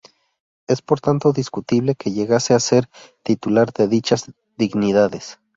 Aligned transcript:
Es 0.65 0.81
por 0.81 0.99
tanto 0.99 1.31
discutible 1.31 1.93
que 1.93 2.11
llegase 2.11 2.55
a 2.55 2.59
ser 2.59 2.89
titular 3.21 3.71
de 3.71 3.87
dichas 3.87 4.31
dignidades. 4.57 5.37